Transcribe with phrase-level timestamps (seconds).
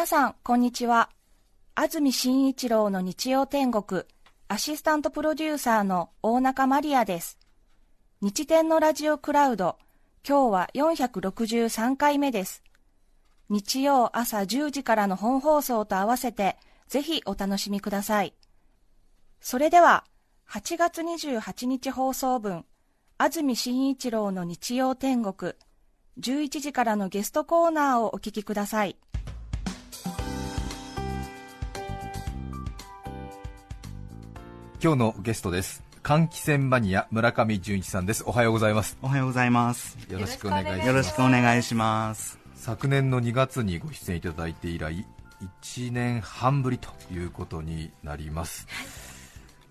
[0.00, 1.10] 皆さん、こんにちは。
[1.74, 4.04] 安住紳一郎の日曜天国、
[4.48, 7.38] アシスタントプロデューサーの大中マリアです。
[8.22, 9.76] 日天のラジオクラウド、
[10.26, 12.62] 今日は463回目です。
[13.50, 16.56] 日曜朝10時からの本放送と合わせて、
[16.88, 18.32] ぜひお楽しみください。
[19.42, 20.04] それでは、
[20.48, 22.64] 8月28日放送分、
[23.18, 25.52] 安住紳一郎の日曜天国、
[26.18, 28.96] 11時からのゲストコーナーをお聞きください。
[34.82, 35.82] 今日のゲストです。
[36.02, 38.24] 換気扇マニア村上純一さんです。
[38.26, 38.96] おはようございます。
[39.02, 39.98] おはようございます。
[40.10, 40.86] よろしくお願いします。
[40.86, 42.38] よろしくお願いします。
[42.54, 45.04] 昨年の2月にご出演いただいて以来
[45.62, 48.66] 1年半ぶりということになります。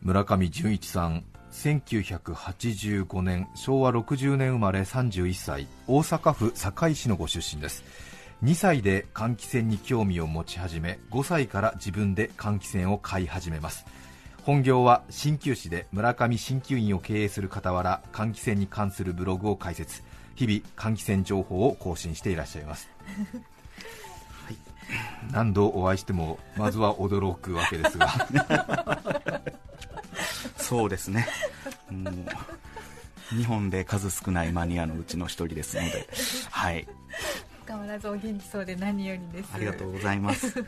[0.03, 5.67] 村上純一さん1985年昭和60年生まれ31歳。
[5.87, 7.83] 大阪府堺市のご出身です。
[8.43, 13.85] 2歳で換気扇に興味を持ち始め5歳から自分で換気扇を買い始めます
[14.49, 20.01] 本業は鍼灸師で村上鍼灸院を経営する傍ら換気扇に関するブログを開設。
[20.33, 22.89] 日々換気扇情報を更新していらっしゃいます、
[25.31, 28.09] 何度お会いしてもまずは驚くわけですが。
[30.57, 31.27] そうですね。
[31.91, 36.09] もう日本で数少ないマニアのうちの一人ですので、
[36.49, 36.87] はい、
[37.67, 39.51] 変わらずお元気そうで何よりです。
[39.53, 40.65] ありがとうございます。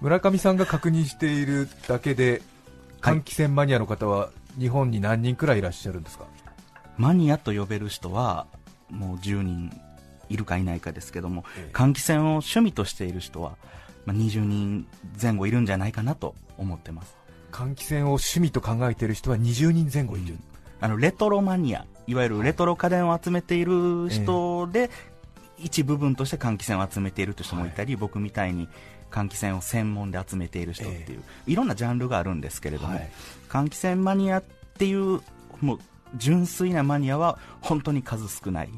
[0.00, 2.40] 村上さんが確認しているだけで
[3.00, 6.26] 換気扇マニアの方は日本に何人くらいいらっしゃるんですか？
[6.96, 8.46] マニアと呼べる人は
[8.90, 9.70] もう10人
[10.28, 11.72] いるかいないかですけども、ええ。
[11.72, 13.56] 換気扇を趣味としている人は、
[14.04, 14.86] まあ、20人
[15.20, 17.16] 前後いるんじゃないかなと思ってます。
[17.52, 20.36] 換気扇を趣味と考えている人は20人前後いる、
[20.80, 24.90] あのレトロマニア、いわゆるレトロ家電を集めている人で、
[25.56, 28.68] 一部分として換気扇を集めているという人もいたり、僕みたいに
[29.10, 31.54] 換気扇を専門で集めている人っていう、い。
[31.54, 33.10] ろんなジャンルがあるんですけれども、はい。
[33.48, 34.42] 換気扇マニアっ
[34.78, 35.20] ていう、
[35.60, 35.78] もう
[36.16, 38.70] 純粋なマニアは本当に数少ない、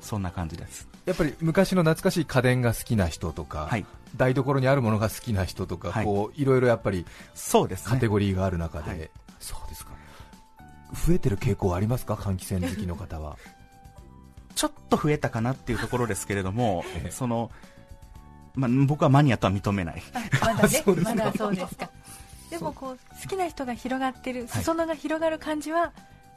[0.00, 0.88] そんな感じです。
[1.06, 3.86] やっぱり昔の懐かしい家電が好きな人とか、はい。
[4.16, 6.04] 台所にあるものが好きな人とか、はい。
[6.04, 7.94] こういろいろやっぱりそうですね。
[7.94, 8.06] カテ。
[8.06, 9.10] ゴリーがある中で、はい。
[9.38, 9.92] そうですか。
[11.06, 12.14] 増えてる傾向はありますか？
[12.14, 13.36] 換気扇好きの方は。
[14.56, 17.50] ちょっと増えたかなっていうところですけれども ええ、その、
[18.54, 20.02] まあ、僕はマニアとは認めない。
[20.40, 20.82] まだ ね。
[21.02, 21.90] まだそうですか。
[22.50, 25.92] でもこう好きな人が広がってる裾野が広がる感じは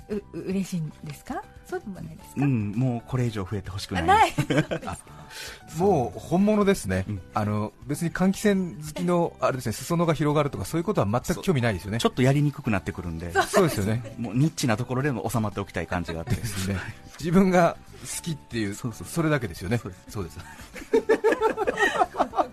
[0.10, 1.44] うう嬉しいんですか？
[1.66, 4.04] そうでもないですか、うん、もうこれ以上増えてほしくない。
[4.04, 4.34] あない。
[5.78, 7.22] もう本物ですね、うん。
[7.34, 12.00] あの別に換気扇好きのあれですね裾野が広がるとかそういうことは全く興味ないですよね。
[12.00, 14.16] ちょっとやりにくくなってくるんで、そうですよね。
[14.20, 16.36] もうニッチなところでも収まっておきたい感じがあって。
[16.36, 16.46] で。
[16.46, 16.78] すね。
[17.20, 19.08] 自分が好きっていうそうそう。
[19.08, 19.78] それだけですよね。
[19.78, 20.04] そうです。
[20.10, 20.38] そうです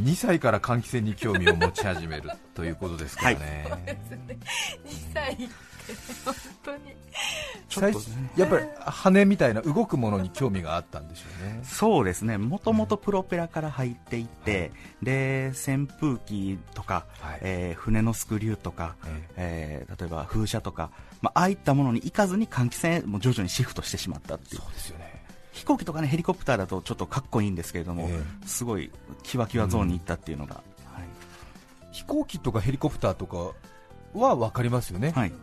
[0.00, 3.66] 2歳から換気扇に興味を持ち始めるということですからね、
[4.84, 5.44] 2歳って
[6.24, 6.34] 本
[6.64, 6.96] 当に。
[7.68, 8.30] 最ちょっとね。
[8.36, 11.60] やっぱり羽みたいな動くものに興味があったんでしょうね。
[11.62, 17.38] そうですね、もともとプロペラから入っていって、で扇風機とか、はい。
[17.42, 18.96] えー船のスクリューとか、
[19.36, 19.92] ええ。
[19.92, 20.90] ー例えば風車とか、
[21.20, 24.60] まあああいったものに行かずに換気扇へもう徐々にシフトしてしまったっていう。
[24.62, 25.15] そうですよね
[25.56, 28.90] 飛行機とかねヘリコプターだとちょっとかっこいいんですけれども、えすごい
[29.22, 30.62] キワキワゾーンに行ったっていうのが、
[31.92, 33.52] 飛行機とかヘリコプターとか
[34.12, 35.38] は分かりますよね、はい、はい、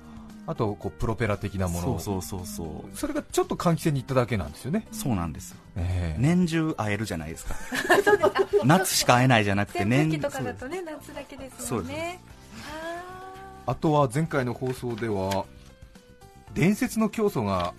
[0.45, 1.99] あとこうプロペラ的なもの。
[1.99, 2.97] そうそうそうそう。
[2.97, 5.51] それがちょっと換気扇に行っただけなんですよね、そうなんです。
[5.51, 6.21] よええ。
[6.21, 7.55] 年中会えるじゃないですか。
[8.63, 12.19] 夏しか会えないじゃなくて年機とかだとね夏だけですもんね
[13.65, 15.45] ああとは前回の放送では
[16.53, 17.73] 伝説の教祖が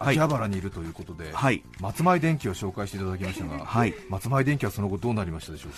[0.00, 1.62] 秋葉原にいるということで、はい。
[1.78, 3.94] 松前電機を紹介していただきましたが、はい。
[4.08, 5.72] 松前電機はその後どうなりましたでしょう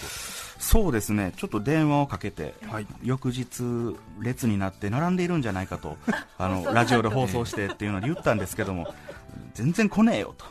[0.62, 1.33] そうですね。
[1.37, 2.87] ちょっと電話をかけて、はい。
[3.03, 5.97] 翌日列になって並んでいるんじゃないかと
[6.38, 8.94] あのラジオで放送してっていうので言ったんですけども
[9.55, 10.44] 全然来ねえよと。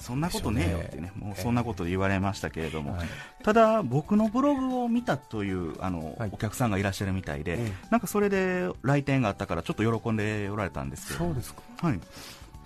[0.00, 3.08] そんなことねえよってねもうそんなこと言われましたけれども、はい
[3.44, 6.30] ただ僕のブログを見たというあの、はい。
[6.32, 7.72] お客さんがいらっしゃるみたいで、ええ。
[7.90, 11.20] なんかそれで来店があったからちょっと喜んでおられたんですけど。
[11.20, 11.62] そうですか。
[11.80, 12.00] はい、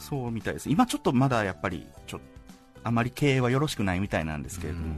[0.02, 0.68] そうみたいです。
[0.68, 2.20] 今ちょっとまだやっぱりちょ
[2.84, 4.96] あまり経営はよろしくないみたいなんですけれども、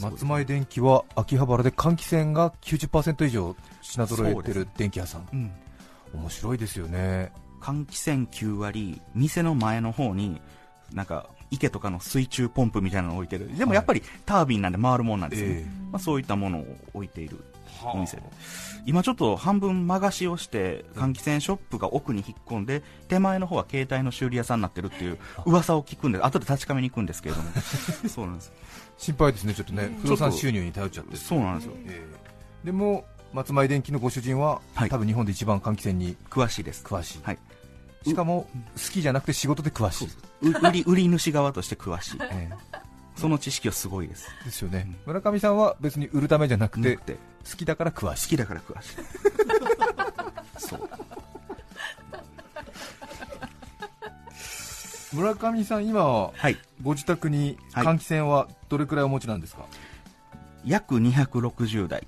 [0.00, 5.52] 松前電機は秋葉原で換気扇が90%以上品揃えてる電気屋さん、うん
[6.14, 7.32] 面白いですよね。
[7.60, 10.40] 換気扇9割店の前の方に
[10.92, 13.56] なんか池とかの水中ポンプみたいなのを置いてる。
[13.56, 15.90] でもやっぱりタービンなんで回るもんなんですよね、え。
[15.90, 17.42] まあ、そういったものを置いている
[17.82, 18.22] お店で
[18.86, 27.50] 今ちょっと半分間貸しをして換気扇ショップが奥に引っ込んで手前の方は携帯の修理屋さんになってるっていう噂を聞くんで後で確かめに行くんですけれども。
[28.08, 28.52] そうなんです
[28.96, 31.72] 心配ですね、ちょっとね、不動産収入に頼っちゃって、そうなんですよ。
[31.86, 32.00] え
[32.64, 32.66] え。
[32.66, 34.88] でも松前電機のご主人は、はい。
[34.88, 36.84] 多分日本で一番換気扇に詳しいです。
[36.84, 37.38] 詳しい、はい。
[38.06, 40.08] しかも好きじゃなくて仕事で詳しい、
[40.42, 42.18] う売り売り主側として詳しい。
[42.20, 42.50] え
[43.16, 44.28] その知識はすごいです。
[44.42, 48.96] えですよね、村上さんは別に売るためじゃなくて好きだから詳しい好きだから詳しい
[50.58, 50.80] そう。
[55.12, 56.56] 村上さん今ははい。
[56.82, 57.86] ご自宅にはい。
[57.86, 59.64] 換気扇はどれくらいお持ちなんですか、
[60.64, 62.06] 約260台、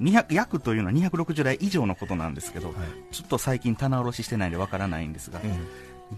[0.00, 2.74] 200約というのは260台以上のことなんですけど、
[3.10, 5.58] ちょっと最近棚卸ししてないんでわからないんですが、え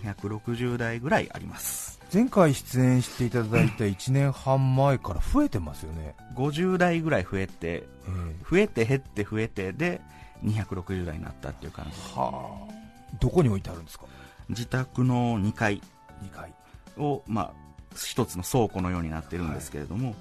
[0.05, 1.98] 260台ぐらいあります。
[1.98, 10.01] え前回出演していただいた1年半前から増えてますよね、50台ぐらい増えてええ増えて減って増えてで
[10.43, 12.31] 260台になったっていう感じは
[12.71, 12.73] あ。
[13.21, 14.07] どこに置いてあるんですか？
[14.49, 15.83] 自宅の2階。
[16.23, 16.53] 2階。
[16.97, 17.53] を、まあ、
[17.95, 20.15] 一つの倉庫のようになってるんですけれども、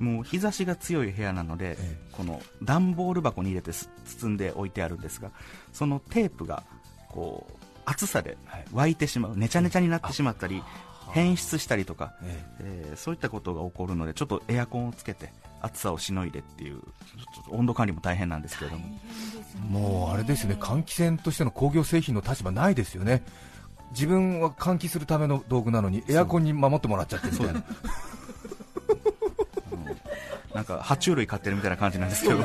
[0.00, 5.30] もう日差しが強い部屋なので、えこの段ボール箱に入れてす包んで置いてあるんですが
[5.72, 6.62] そのテープが
[7.08, 7.54] こう
[7.84, 8.64] 暑さではい。
[8.72, 10.62] 湧いてしまう、ねちゃねちゃになってしまったり
[11.16, 12.90] 変質したりとか、ええ。
[12.94, 16.82] ーそういったことが起こるのでちょっとエアコンをつけて暑さをしのいでっていうちょ
[17.42, 18.84] っと温度管理も大変なんですけれども、
[19.56, 20.56] えもうあれですね。
[20.60, 23.22] 換気扇としての工業製品の立場ないですよね。
[23.92, 27.64] 自分は換気するための道具なのにエアコンに守ってもらっちゃってるみたいな。
[30.54, 32.38] なんか爬虫類飼ってるみたいな感じなんですけど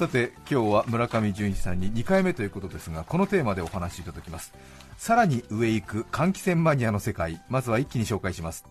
[0.00, 4.54] さて今日は村上純一さんに2回目ということですがこのテーマでお話しいただきます。
[4.96, 8.64] さらに上行く換気扇マニアの世界まずは一気に紹介します。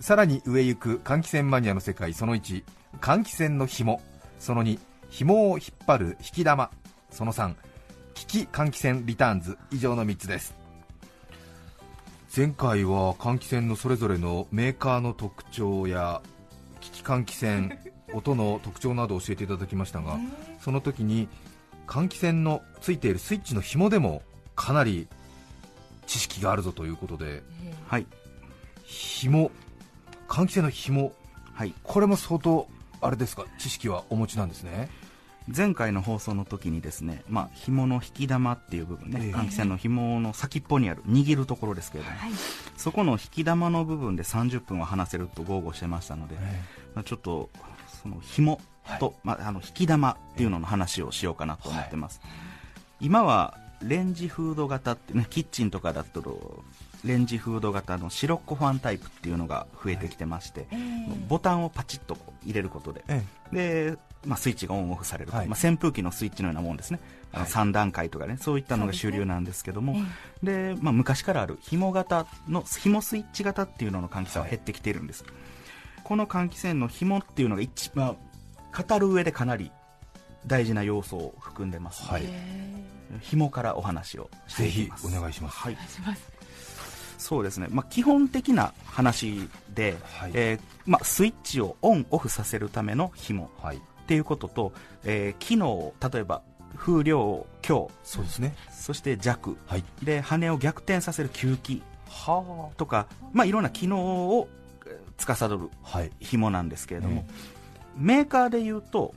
[0.00, 2.62] さらに上行く換気扇マニアの世界その1
[3.00, 4.02] 換気扇の紐。
[4.38, 4.78] その2
[5.08, 6.70] 紐を引っ張る引き玉。
[7.10, 7.54] その3
[8.12, 9.56] 危機換気扇リターンズ。
[9.70, 10.54] 以上の3つです。
[12.36, 16.20] 前回は換気扇のそれぞれのメーカーの特徴や
[16.82, 17.72] 機器換気扇
[18.12, 20.18] 音の特徴などを教えていただきましたが
[20.60, 21.28] その時に
[21.86, 24.22] 換気扇のついているスイッチの紐でも
[24.54, 25.08] かなり
[26.06, 27.42] 知識があるぞということで
[27.88, 28.06] はい。
[28.84, 29.50] 紐
[30.28, 31.12] 換気扇の紐。
[31.54, 31.74] はい。
[31.82, 32.68] これも相当
[33.00, 33.44] あれですか？
[33.58, 34.90] 知識はお持ちなんですね
[35.48, 39.32] 前回の放送の時にですね、まあ、紐の引き玉っていう部分ね、ええ。
[39.32, 42.16] 換気扇の紐の先っぽにある握るところですけれども、
[42.76, 46.36] そこの引き玉の部分で30分は話せると豪語してましたので、
[46.94, 47.50] まあ、ちょっと
[48.02, 48.60] その紐
[49.00, 52.20] と、まあ、あの引き玉っていうのの話をしようかなと思ってます、
[53.00, 56.62] 今はレンジフード型ってねキッチンとかだと
[57.04, 60.66] レンジフード型のシロッコファンタイプっていうのが増えてきてまして、
[61.28, 63.02] ボタンをパチッと入れることで。
[63.08, 63.24] え。
[63.52, 65.48] で、まあ、スイッチがオンオフされると、はい。
[65.48, 67.00] まあ、扇風機のスイッチのようなもんですね、
[67.32, 67.52] あのはい。
[67.52, 69.96] 3段階とかねそういったのが主流なんですけども、
[70.42, 75.24] でまあ、昔からある紐型の紐スイッチ型っていうのの換気扇は減ってきているんです、
[76.04, 78.16] この換気扇の紐っていうのが一番
[78.76, 79.70] 語る上でかなり
[80.46, 82.28] 大事な要素を含んでますので、はい。
[83.20, 85.06] 紐からお話をしてぜひいきます。
[85.06, 85.58] お願いします。
[85.58, 85.76] はい。
[87.18, 90.32] そうですね、まあ、基本的な話で、はい。
[90.34, 93.50] えーまあ、スイッチをオンオフさせるための紐。
[93.60, 94.72] はいっていうことと、
[95.04, 96.42] えー機能を例えば
[96.76, 98.54] 風量強そうですね。
[98.70, 99.56] そして弱。
[99.66, 99.84] はい。
[100.02, 104.48] で羽を逆転させる吸気はとか、まあ、いろんな機能を
[104.86, 105.70] えー司る
[106.20, 107.24] 紐なんですけれども、
[107.96, 109.14] メーカーでいうと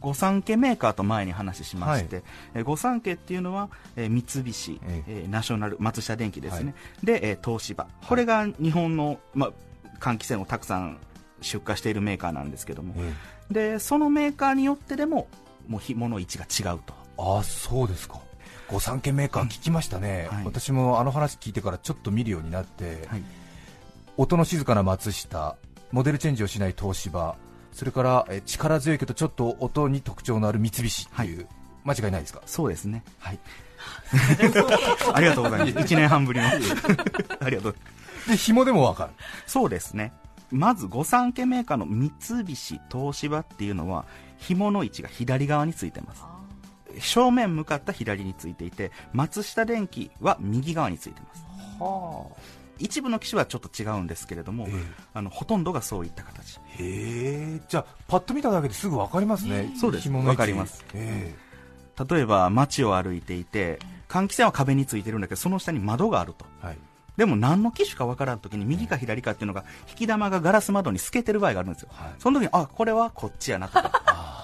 [0.00, 2.22] 御三家メーカーと前に話しまして、
[2.54, 5.24] えー御三家っていうのは、えー三菱、ええ。
[5.26, 7.86] ーナショナル松下電器ですね、で、えー東芝。
[8.08, 9.52] これが日本の、まあ、
[10.00, 10.98] 換気扇をたくさん
[11.42, 13.12] 出荷しているメーカーなんですけども、え
[13.52, 15.28] でそのメーカーによってでも
[15.68, 16.94] もう紐の位置が違うと。
[17.18, 18.20] ああそうですか。
[18.68, 20.44] 御三家メーカー聞きましたね、はい。
[20.44, 23.22] 私もあの話聞いてからちょっと見るようになって、はい。
[24.16, 25.56] 音の静かな松下
[25.90, 27.36] モデルチェンジをしない東芝
[27.72, 31.46] それからえ力強いけどちょっと音に特徴のある三菱っていう、
[31.84, 32.42] 間違いないですか？
[32.46, 33.02] そうですね。
[33.18, 33.38] はい。
[35.12, 35.72] ありがとうございます。
[35.72, 36.46] 1年半ぶりの。
[37.40, 37.76] ありがとう。
[38.28, 39.12] で紐でもわかる。
[39.46, 40.12] そうですね
[40.52, 42.12] まず御三家メーカーの三
[42.44, 44.04] 菱東芝っていうのは
[44.36, 46.24] 紐の位置が左側についてます。
[47.00, 51.44] 正面向かった左についていて松下電器は右側についてます。
[51.80, 52.26] は
[52.78, 54.72] 一部の機種はちょっと違うんですけれども、え
[55.14, 56.56] あのほとんどがそういった形。
[56.56, 57.60] へえ。
[57.68, 60.04] じゃあパッと見ただけですぐわかりますね、そうです。
[60.04, 60.30] 紐の位置。
[60.30, 60.84] わかります。
[60.94, 61.34] え
[62.10, 63.78] 例えば街を歩いていて
[64.08, 66.44] 換気扇は壁についてるんだけどその下に窓があると。
[66.62, 66.78] えはい
[67.16, 72.14] でも何の機種か分からん時に右か左かっていうのが引き玉がガラス窓に透けてる場合があるんですよ、はい。
[72.18, 74.02] その時にあこれはこっちやなとか。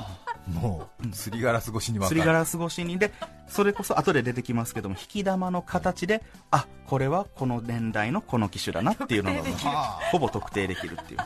[0.48, 2.20] もうすりガラス越しに分かる。
[2.20, 2.98] すりガラス越しに。
[2.98, 3.12] で
[3.48, 9.42] それこそ後で出てきますけども引き玉の形であこれはこの年代のこの機種だなっていうのが
[10.10, 11.20] ほぼ特定できるっていう。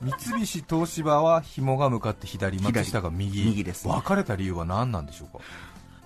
[0.00, 3.44] 三菱東芝は紐が向かって左松下が右。
[3.44, 5.44] 右です分かれた理由は何なんでしょうか、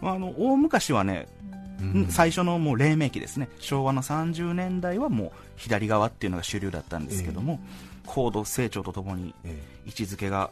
[0.03, 1.66] まああの大昔はね、うん
[2.09, 3.49] 最初のもう黎明期ですね。
[3.59, 7.61] 昭和の30年代はもう左側っていうのが主流だったんですけども、
[8.06, 9.61] 高度成長とともにえ。
[9.87, 10.50] 位置づけが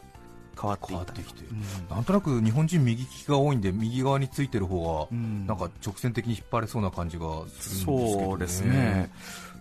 [0.59, 1.95] 変わってい変わっったてきて、うん。
[1.95, 5.45] なんとなく日本人右利きが多いんで右側についてる方が、うん。
[5.45, 9.09] なんか直線的に引っ張れそうな感じがするんですけど、ね、そうですね。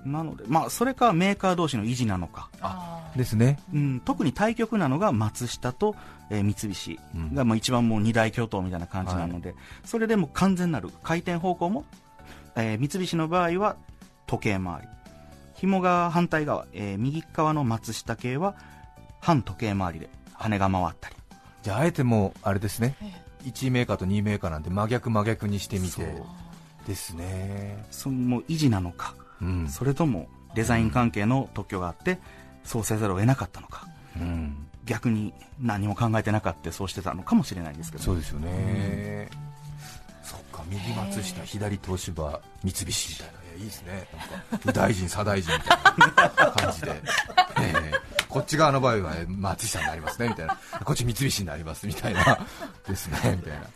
[0.04, 3.58] なので、まあ、それかメーカー同士の維持なのか、あですね。
[3.72, 5.96] うん、特に対極なのが松下と、
[6.30, 7.00] えー三菱
[7.34, 11.84] が、まあ、一番もう二大巨頭みたいな感じなので、それでもう完全なる回転方向も、
[12.56, 13.76] えー三菱の場合は
[14.26, 14.88] 時計回り。
[15.54, 18.54] 紐が反対側、えー右側の松下系は
[19.20, 21.16] 反時計回りで羽が回ったり。
[21.62, 22.96] じゃああえてもうあれですね。
[23.02, 26.06] え1メーカーと2メーカーなんで真逆真逆にしてみてそう。
[26.86, 27.84] ですね。
[27.90, 29.68] そのもう維持なのか、うん。
[29.68, 32.18] それともデザイン関係の特許があって
[32.64, 33.86] そうせざるを得なかったのか。
[34.16, 34.66] うん。
[34.84, 38.04] 逆に何も考えてなかったそうしてたのかもしれないんですけど。
[38.04, 39.30] そうですよね、
[40.22, 43.32] そっか右松下左東芝三菱みたいな。
[43.32, 44.08] いやいいですね。
[44.50, 45.74] なんか右大臣左大臣みた
[46.26, 46.90] いな感じで、
[47.60, 50.58] ええこっち側の場合は松下になりますねみたいな。
[50.84, 52.44] こっち三菱になりますみたいな。
[52.84, 53.66] ですねみたいな。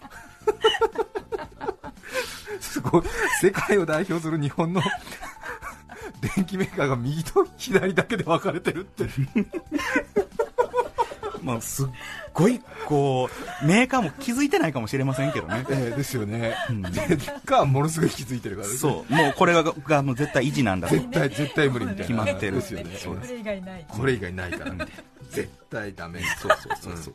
[2.61, 3.03] すごい。
[3.41, 4.83] 世界を代表する日本の
[6.35, 9.05] 電機メーカーが右と左だけで分かれてるって。
[11.43, 11.89] まあ、すっ
[12.33, 13.29] ごいこ
[13.63, 15.65] うメーカーも気づいてないかもしれませんけどね。
[15.71, 16.83] ええですよね、ん。
[16.83, 16.91] で
[17.45, 19.13] かものすごい気づいてるからねそう。
[19.13, 20.95] もうこれががもう絶対維持なんだと。
[20.95, 22.03] 絶対絶対無理みたいな。
[22.07, 22.97] 決まってるですよね。
[22.97, 23.87] そうこれ以外ない。
[23.89, 24.87] これ以外ないから
[25.31, 26.21] 絶対ダメ。
[26.41, 27.15] そうそうそうそう。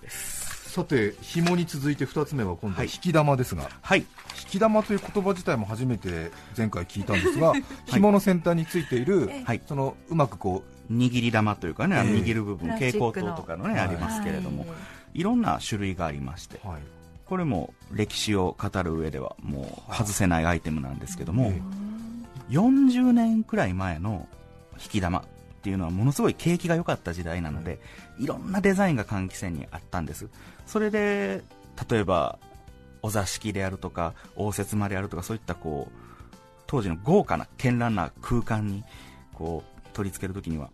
[0.73, 2.87] さて紐に続いて2つ目は今度はい。
[2.87, 3.99] 引き玉ですが、はい。
[3.99, 4.05] 引
[4.53, 7.53] き玉という言葉自体も初めて前回聞いたんですが、
[7.85, 9.61] 紐の先端についている、はい。
[9.67, 13.81] そのうまくこ握り玉というかね、握る部分蛍光灯とかのね、はい。
[13.81, 14.75] ありますけれども、は
[15.13, 15.19] い。
[15.19, 16.81] い、ろんな種類がありましてう、はい。
[17.25, 21.61] これも歴史を語る上ではもう外せないアイテムなんですけども、え
[22.49, 24.27] 40年くらい前の
[24.73, 25.23] 引き玉っ
[25.63, 27.79] ていうのはものすごい景気が良かった時代なので、
[28.19, 30.27] いろんなデザインが換気扇にあったんです。
[30.67, 31.41] それで
[31.89, 32.37] 例えば
[33.01, 35.93] お座敷であるとか応接間であるとかそういったこう
[36.67, 38.83] 当時の豪華な絢爛な空間に
[39.33, 40.69] こう取り付けるときには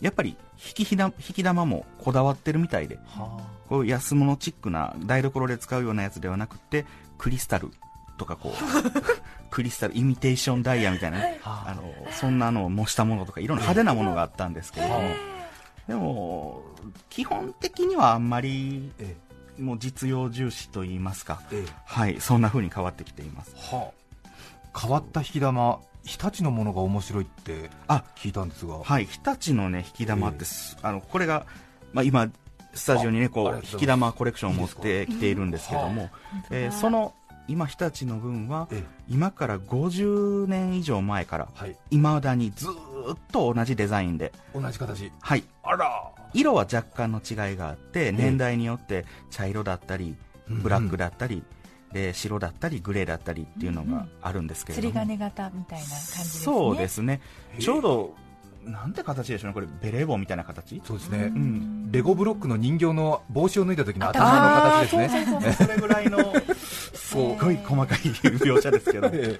[0.00, 2.98] やっぱり引きひだ引き玉もこだわってるみたいで
[3.68, 6.84] こういう安物チックな台所で使うようなやつではなくて
[7.16, 7.70] クリスタル
[8.18, 8.54] とかこう
[9.50, 11.74] クリスタルイミテーションダイヤみたいなねあ。
[11.76, 15.14] のそんなのを模したものとかいろんな派手なものがあったんですけれども
[15.86, 16.62] でも
[17.08, 19.16] 基本的にはあんまりえ。
[19.58, 21.72] もう実用重視といいますかええ。
[21.86, 23.54] はいそんな風に変わってきています。
[23.56, 23.92] は
[24.24, 24.78] あ。
[24.78, 28.78] 変わった引き玉日立のものが面白いってあ聞いたんですが。
[28.78, 29.06] はい。
[29.06, 31.46] 日立のね引き玉ってす、あのこれが、
[31.92, 32.28] まあ、今
[32.74, 36.10] スタジオにねこう引き玉コレクションを持ってきているんですけどもは
[36.50, 37.14] えーその
[37.46, 38.82] 今日立の分はええ。
[39.08, 41.76] 今から50年以上前からはい。
[41.90, 44.32] いまだにずーっと同じデザインで。
[44.54, 45.12] 同じ形。
[45.20, 45.44] はい。
[45.62, 46.10] あら。
[46.32, 50.16] 色は若干の違いがあって年代によって茶色だったり
[50.50, 50.62] うん。
[50.62, 51.42] ブラックだったり、
[51.94, 56.44] で白だったりグレーだったりっていうのがあるんですけれども、釣り鐘型みたいな感じですね。
[56.44, 57.20] そうですね。
[57.60, 58.14] ちょうど
[58.64, 59.54] なんて形でしょうね。
[59.54, 61.92] これベレー帽みたいな形そうですね、ん。
[61.92, 64.32] レゴブロックの人形の帽子を脱いだ時の頭の
[64.80, 65.08] 形ですね。
[65.08, 65.66] そうそうそう。
[65.66, 66.18] それぐらいの
[66.94, 69.38] すごい細かい描写ですけど え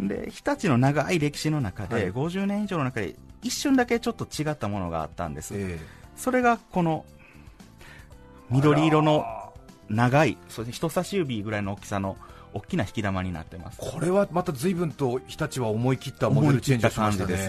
[0.00, 2.12] で日立の長い歴史の中で、はい。
[2.12, 5.86] 50年以上の中で一瞬だけちょっと違ったものがあったんです、ええ。
[6.14, 7.06] それがこの
[8.50, 9.24] 緑色の
[9.90, 12.16] 長いそして人差し指ぐらいの大きさの
[12.52, 13.78] 大きな引き玉になってます。
[13.78, 17.32] これはまた随分と日立は思い切ったモデルチェンジをしましたね。
[17.32, 17.48] です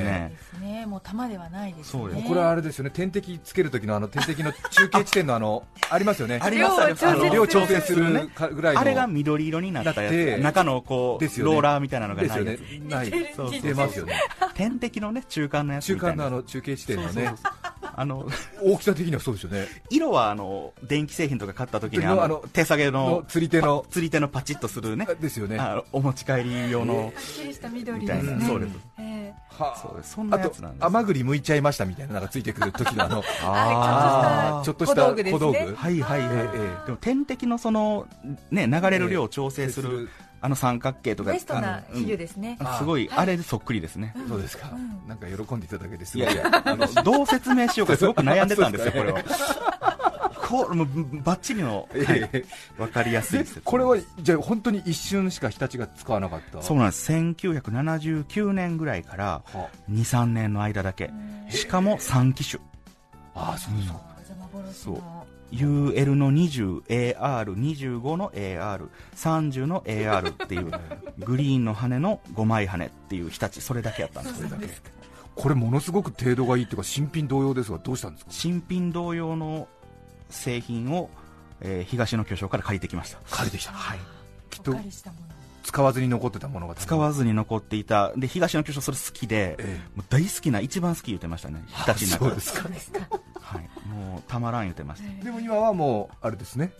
[0.59, 0.85] ね。
[0.85, 1.99] もう玉ではないですね。
[2.01, 2.91] そうですこれはあれですよね。
[2.91, 6.39] 点滴つける時のあの点滴の中継地点のあの ありますよね。
[6.41, 8.81] ありますありますあの量調整すするぐらいの。
[8.81, 10.41] あれが緑色になったやつ。
[10.41, 11.53] 中のこう、ですよね。
[11.53, 12.57] ローラーみたいなのがですよね。
[12.87, 13.09] ない。
[13.09, 14.21] やつないそうそますよね。
[14.53, 16.23] 点滴のね中間のやつ中みたいな。
[16.25, 17.33] 間のあの中継地点のね
[17.95, 18.27] あの
[18.63, 19.67] 大きさ的にはそうですよね。
[19.89, 25.07] 色はあの電気製品とか買った時にあのあの手下げのの釣り手の釣り手のパチッとするね。
[25.19, 25.57] ですよね。
[25.57, 28.77] はあのお持ち帰り用のはっきりした緑みたいな、ですねそうです。
[28.99, 29.79] えあ。
[29.81, 30.13] そうです。
[30.13, 36.85] そんなやつなんです甘栗剥いちゃいましたみたいなのがついてくる時のあの あちょっとした小道具はいはいはい、ええええ。
[36.85, 38.07] でも点滴のその
[38.49, 40.09] ね流れる量を調整する
[40.41, 44.71] あの三角形とかベストな比喩ですね、すごい、あれそっくりですね、そうですか、
[45.07, 46.35] なんか喜んでいただけてすいごい。
[46.35, 49.23] やいやあのどう説明しようかすごく悩んでたんですよこれは
[50.49, 50.87] こうもう
[51.21, 51.87] バッチリの、
[52.77, 56.61] はかりやすいでですこれはじゃあ本当に一瞬しか日立が使わなかった？
[56.61, 57.11] そうなんです。
[57.13, 61.09] 1979年ぐらいからは23年の間だけ。
[61.49, 62.61] しかも3機種。
[63.33, 64.93] ああそうですか、じゃあ幻そう。
[64.95, 70.71] の UL の 20AR25 の AR30 の AR っていう
[71.19, 74.47] グリーンの羽の5枚羽っていう日立それだけやったんです。
[74.47, 74.89] そうですか。
[75.35, 78.31] これものすごく程度がいいっていうか新品同様ですがどうしたんですか？
[78.31, 79.67] 新品同様の
[80.29, 81.09] 製品を、
[81.61, 83.19] えー東の巨匠から借りてきました。
[83.29, 83.71] 借りてきた。
[83.71, 83.99] はい。
[84.49, 84.75] きっと
[85.63, 86.75] 使わずに残ってたものが。
[86.75, 88.11] 使わずに残っていた。
[88.15, 91.63] で東の巨匠それ好きで、えもう大好きな一番好き言ってましたね。
[91.67, 92.35] 日立の中そう
[92.71, 93.05] ですか
[93.57, 95.23] はい、もうたまらん言ってました。
[95.23, 96.71] でも今はもうあれですね。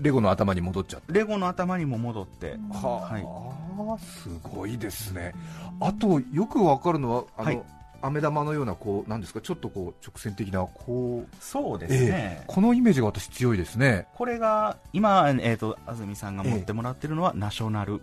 [0.00, 3.98] レゴの頭に戻っちゃったレゴの頭にも戻って、はい。
[3.98, 5.34] すごいですね。
[5.80, 7.62] あとよくわかるのはあの、はい。
[8.02, 9.40] 飴玉のようなこうなんですか？
[9.40, 11.36] ちょっとこう直線的なこう。
[11.40, 12.38] そうですえね。
[12.42, 14.06] え、このイメージが私強いですね。
[14.14, 18.02] これが今、えー、と安住さんが持ってもらってるのは、ナショナル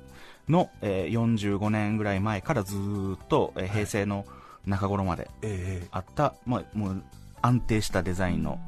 [0.50, 4.26] の、えー45年ぐらい前からずーっと、えー平成の
[4.66, 5.88] 中頃までえ。
[5.92, 7.04] あった、まあ、もう
[7.44, 8.60] 安定したデザインの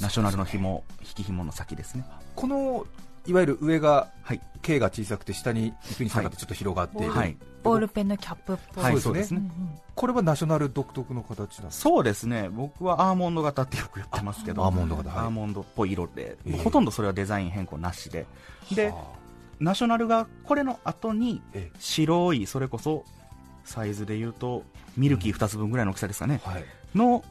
[0.00, 2.04] ナショナルの紐引き紐の先ですね。
[2.34, 2.86] この
[3.26, 9.24] いわゆる上がはい、K が小さくて下に行くに従ってちょっと広がっている、はい、ボールペンのキャップっぽい、はい、そでね。
[9.26, 9.82] そううですすね。
[9.94, 12.50] これはナショナル独特の形なんですそうですね。
[12.50, 15.18] 僕はアーモンド型ってよく言ってますけどアーモンド型はい。
[15.20, 18.26] アーモンドっぽい色で、ええほとんどそれはデザイン変更なしで。
[18.74, 19.04] では
[19.60, 23.04] ナショナルがこれの後にえ白いそれこそ
[23.64, 24.64] サイズで言うと
[24.96, 26.64] ミルキー2つ分ぐらいの大きさですかね、あはい。
[26.94, 27.24] の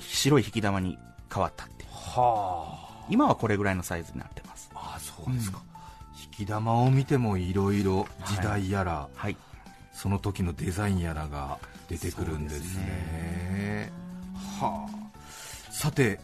[0.00, 0.98] 白い引き玉に
[1.32, 1.90] 変わったっていう。
[1.90, 4.70] は今はこれぐらいのサイズになってます。
[4.74, 5.62] ああそうですか、
[6.38, 9.36] 引き玉を見てもいろいろ時代やら、はい。
[9.92, 13.92] その時のデザインやらが出てくるんですね。
[14.60, 15.72] はあ。
[15.72, 16.20] さて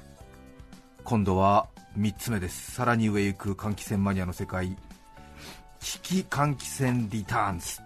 [1.04, 1.68] 今度は
[1.99, 2.73] 3つ目です。
[2.73, 4.66] さらに上行く換気扇マニアの世界。
[4.68, 4.76] 引
[5.80, 7.80] き換気扇リターンズ。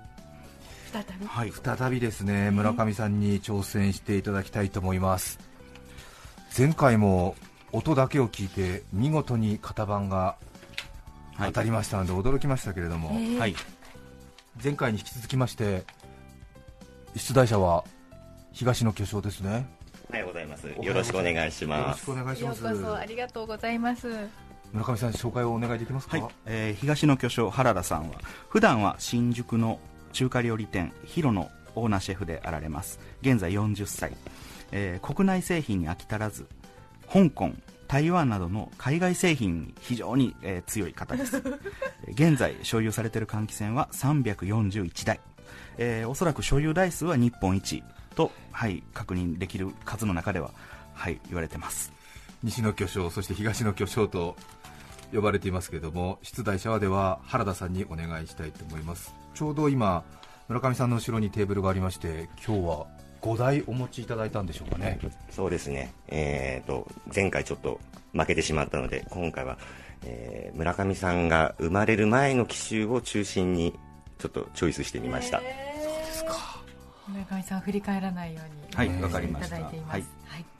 [0.93, 1.27] 再び？
[1.27, 1.53] はい。
[1.53, 2.51] 再びですね。
[2.51, 5.39] 村上さんに挑戦していただきたいと思います
[6.57, 7.37] 前回も
[7.73, 10.37] 音だけを聞いて見事に型番が
[11.39, 13.39] 当たりましたので驚きましたけれども、えー。
[13.39, 13.55] はい。
[14.63, 15.85] 前回に引き続きまして
[17.17, 17.85] 出題者は
[18.53, 19.67] 東の巨匠ですね。
[20.11, 20.67] おはようございます。
[20.67, 22.05] よろしくお願いしよろします。
[22.05, 22.65] くお願いします。
[22.65, 24.09] ようこそありがとうございます。
[24.73, 29.81] 村上さん紹介をお願いできますか、はい、えー東の巨匠原田さんは普段は新宿の
[30.13, 32.99] 中華料理店ヒロのオーナーシェフであられます。
[33.23, 34.13] 現在40歳、
[34.73, 36.47] えー国内製品に飽き足らず
[37.13, 37.51] 香港
[37.89, 41.39] 台湾などの海外製品に非常に、えー強い方です。
[42.07, 45.21] えー現在所有されている換気扇は341台、
[45.79, 47.83] えーおそらく所有台数は日本一
[48.15, 50.51] と、はい、確認できる数の中では、
[50.95, 51.93] はい、言われてます。
[52.43, 54.37] 西の巨匠そして東の巨匠と
[55.13, 59.15] 呼ばれていますけれども出題者はでは原田さんにお願いしたいと思います。
[59.35, 60.05] ちょうど今
[60.49, 62.87] 村上さんの後ろにテーブルがありまして今日は
[63.21, 64.99] 5台お持ちいただいたんでしょうかね。
[65.31, 65.93] そうですね。
[66.09, 67.81] えーと、前回ちょっと
[68.13, 69.59] 負けてしまったので、今回は、
[70.05, 73.75] えー村上さんが生まれる前の機種を中心に、
[74.19, 75.41] ちょっとチョイスしてみました。
[75.41, 75.47] で
[76.13, 76.61] すか。
[77.09, 79.57] 村上さん振り返らないようにはいおわかりました。
[79.57, 80.05] はい。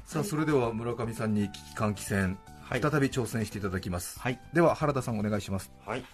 [0.05, 2.81] さあそれでは村上さんに危機換気扇、はい。
[2.81, 4.41] 再び挑戦していただきます、はい。
[4.53, 5.71] では原田さんお願いします。
[5.87, 6.05] はい。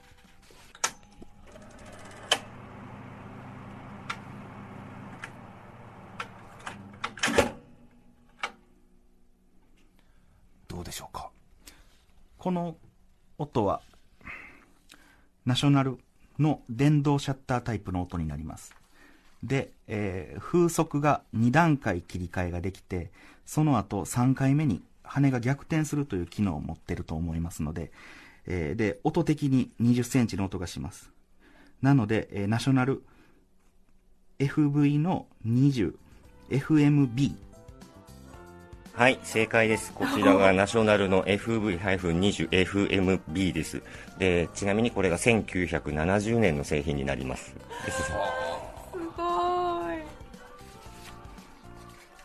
[10.69, 11.31] どうでしょうか
[12.47, 12.77] この
[13.39, 13.83] 音は
[15.47, 15.99] ナショナル
[16.39, 18.73] の電動シャッタータイプの音になります。
[19.43, 23.11] で、えー風速が2段階切り替えができて
[23.47, 27.91] その後3回目に羽が逆転するという機能を持ってると思いますので、
[28.47, 31.11] えーで音的に20センチの音がします。
[31.83, 33.03] なので、えーナショナル
[34.39, 37.35] FV の 20FMB
[38.97, 39.93] はい、正解です。
[39.93, 43.83] こちらが ナショナルの FV-20FMB です。
[44.19, 47.55] で、ちなみにこれが1970年の製品になります。
[47.85, 48.21] ですすごい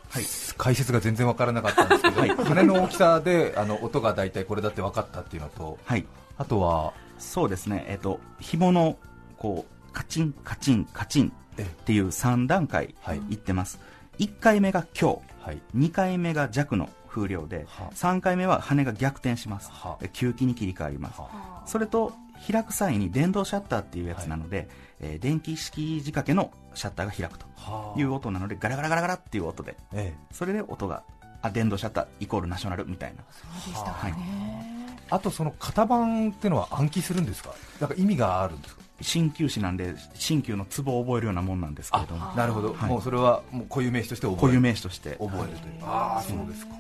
[0.10, 0.23] はい
[0.57, 6.05] 解説が全然わからなかったんですけど、羽の大きさであの音が大体これだって分かったっていうのとはい
[6.38, 8.97] あとはそうですね、えっ、と、紐の、
[9.38, 13.79] こう、カチン、カチン、カチンえっていう3段階はいいってます。
[14.19, 15.62] 1回目が強、はい。
[15.75, 17.93] 2回目が弱の風量で、はあ。
[17.93, 20.06] 3回目は羽が逆転します、はあ。
[20.06, 22.13] 吸気に切り替わります、はそれと
[22.51, 30.34] 開く際に電動シャッターっていうやつなので、えー電気式仕掛けのシャッターが開くとはいう音なのでガラガラガラガラっていう音でええ。
[30.34, 31.04] それで音が
[31.41, 33.23] あ電動シャッターイコールナショナルみたいな。
[33.32, 34.81] そうでしたかね、
[35.12, 37.54] あとその型番っていうのは暗記するんですか？
[37.80, 38.82] なんか意味があるんですか？
[39.02, 42.34] 鍼灸師なんで鍼灸のツボを覚えるようなもんなんですけれども。
[42.34, 42.89] なるほど、はい。
[42.89, 44.41] もうそれはもう固有名詞として覚える。
[44.41, 45.17] 固有名詞として。
[45.17, 46.74] 覚えるという、ああそうですか。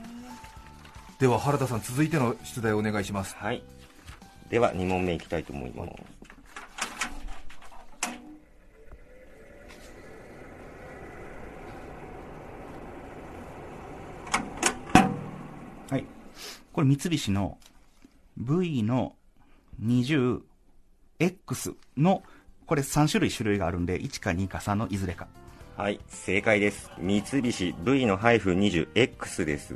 [1.19, 3.35] では原田さん続いての出題をお願いします。
[3.35, 3.63] はい。
[4.49, 5.91] では、2問目いきたいと思います。
[15.89, 16.05] はい。
[16.73, 17.57] これ三菱の
[18.37, 19.15] V の
[19.83, 22.23] 20X の、
[22.65, 25.27] これ3種類種類があるんで、1か2か3のいずれか。
[25.77, 26.91] はい、正解です。
[26.99, 29.75] 三菱 V の -20X です。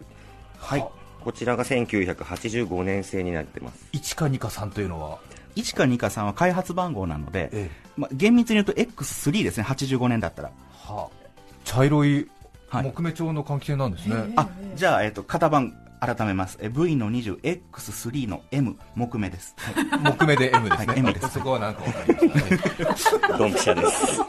[0.58, 0.86] はい。
[1.24, 3.88] こちらが1985年製になってます。
[3.94, 5.20] 1か2か3というのは
[5.56, 10.52] ？1か2か3は開発番号なので、えまあ、厳密に言うと X3 ですね、85年だったら。
[10.72, 11.28] はあ、
[11.64, 12.30] 茶色い
[12.68, 15.74] はい木目調の換気扇なんですね、あ、じゃあ、えっ、と、型番
[16.06, 16.58] 改めます。
[16.62, 19.56] え V の 20X3 の M、木目です。
[19.58, 19.86] はい。
[20.18, 21.30] 木目で M ですね、はい M です。
[21.30, 23.38] そこはなんかわかりました、ね。
[23.38, 24.22] ドンピシャです。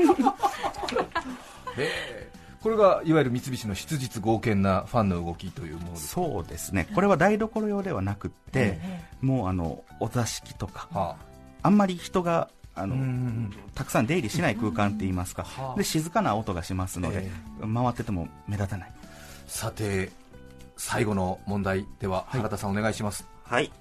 [1.79, 1.85] へ
[2.23, 2.27] え
[2.67, 6.89] これがいわゆる三菱の質実剛健なファンの動きというものですそうですね。
[6.97, 8.81] これは台所用ではなくって、
[9.21, 11.17] もうあの、お座敷とか、は
[11.63, 11.69] あ。
[11.69, 15.79] んまり人が、ああ、の、んたくさん出入りしない空間って言いますか、はあ。
[15.79, 18.93] で静かな音がしますので、回ってても目立たない。
[19.47, 20.11] さて
[20.77, 23.73] 最後の問題では原田さんお願いします、はい。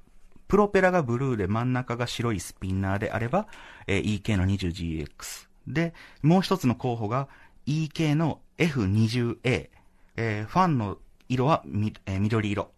[0.49, 3.47] プロペラがブルーで真ん中が白いスピンナーであれば、
[3.87, 5.48] えー EK の 20GX。
[5.69, 7.29] で、もう一つの候補が
[7.67, 9.69] EK の F20A。
[10.17, 12.71] えーファンの色はみ、えー緑色。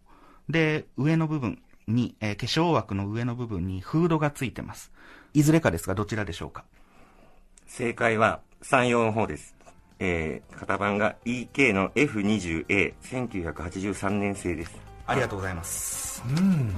[0.48, 4.92] で、上の部分に、えー化粧枠の上の部分にフードがついてます。
[5.32, 6.64] いずれかですが、どちらでしょうか？
[7.66, 9.54] 正解は山陽の方です。
[10.00, 14.76] えー、型番が EK の F20A、1983年製です。
[15.06, 16.22] ありがとうございます。
[16.26, 16.74] うん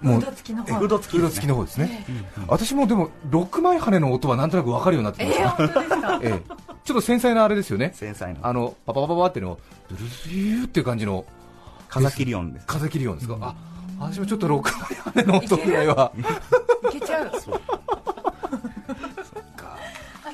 [0.00, 0.30] ももうフー。
[0.30, 2.06] ド付きの方ですね、
[2.48, 6.20] 私もでも6枚羽の音はなんとなく分かるようになってきましえー、た、本当ですか？
[6.22, 6.42] ええ。
[6.84, 7.92] ちょっと繊細なあれですよね。
[7.94, 8.40] 繊細な。
[8.42, 11.24] あのパパパパパっていうのをドゥルスユーっていう感じの
[11.88, 12.66] 風切り音です。
[12.66, 13.54] 風切り音ですか、あ
[13.98, 16.12] 私もちょっと6枚羽の音ぐらいは。
[16.90, 17.30] いけちゃう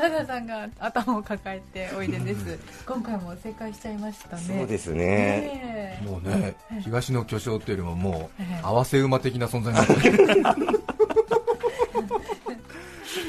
[0.02, 2.58] 原田さんが頭を抱えておいでです。
[2.84, 4.42] 今回も正解しちゃいましたね。
[4.42, 6.02] そうですね。
[6.04, 10.82] もうね東の巨匠っていうよりももうええ合わせ馬的な存在になってる。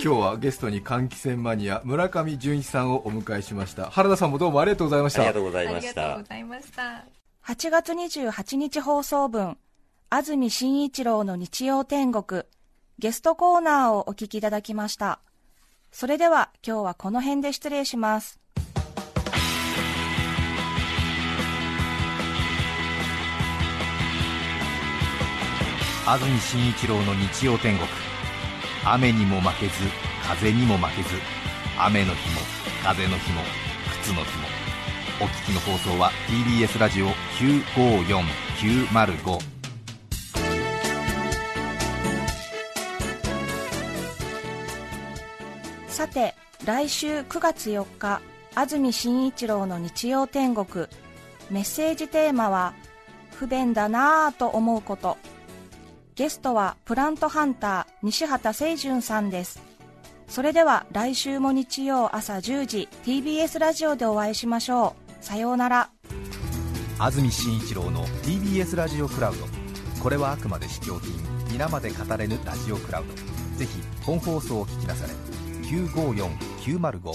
[0.04, 3.92] 今日はゲストに換気扇マニア村上純一さんをお迎えしました。
[3.92, 5.22] 原田さんもどうもありがとうございました。
[5.22, 6.02] ありがとうございあました。
[6.02, 6.28] りがとうご。
[6.28, 7.06] ざいました。
[7.46, 9.58] 8月28日放送分、
[10.10, 12.44] 安住紳一郎の日曜天国、
[12.98, 15.20] ゲストコーナーをお聞きいただきました。
[15.96, 18.40] それでは今日はこの辺で失礼します。
[26.08, 27.88] 安住紳一郎の日曜天国。
[28.86, 29.74] 雨にも負けず
[30.28, 31.10] 風にも負けず
[31.78, 32.42] 雨の日も
[32.84, 33.44] 風の日も
[34.02, 34.48] 靴の日も。
[35.22, 39.53] お聞きの放送は TBS ラジオ954905
[46.04, 46.36] さて、
[46.66, 48.20] 来週9月4日、
[48.56, 50.88] 安住紳一郎の日曜天国、
[51.50, 52.74] メッセージテーマは、
[53.32, 55.16] 不便だなぁと思うこと。
[56.16, 59.62] ゲストはプラントハンター西畑清純さんです。
[60.28, 65.24] それでは来週も日曜朝10時 TBS ラジオでお会いしましょう。
[65.24, 65.90] さようなら。
[67.00, 69.46] 安住紳一郎の TBS ラジオクラウド
[70.04, 71.14] これはあくまで試供品
[71.50, 75.33] 皆まで語れぬラジオクラウドぜひ本放送を聞きなされ
[75.70, 76.30] 九五四
[76.62, 77.14] 九マル五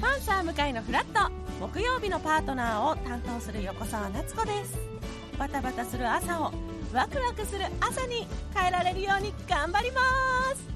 [0.00, 1.30] パンサー向かいのフラット。
[1.60, 4.76] 木曜日のパートナーを担当する横澤夏子です。
[5.38, 6.52] バタバタする朝を
[6.92, 10.00] ワクワクする朝に変えられるように頑張りま
[10.54, 10.75] す。